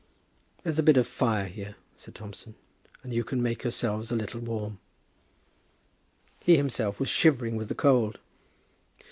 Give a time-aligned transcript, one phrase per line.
[0.63, 2.55] "There's a bit of fire here," said Thompson,
[3.03, 4.79] "and you can make yourselves a little warm."
[6.43, 8.17] He himself was shivering with the cold.